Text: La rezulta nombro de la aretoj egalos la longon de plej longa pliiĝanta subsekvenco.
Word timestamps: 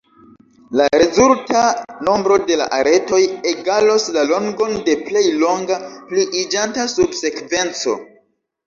La 0.79 0.85
rezulta 1.01 1.61
nombro 2.07 2.39
de 2.47 2.57
la 2.63 2.67
aretoj 2.79 3.19
egalos 3.53 4.09
la 4.17 4.25
longon 4.33 4.75
de 4.89 4.97
plej 5.11 5.25
longa 5.45 5.81
pliiĝanta 6.11 6.91
subsekvenco. 6.99 8.01